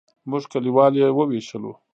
[0.29, 1.71] موږ کلیوال یې وویشلو.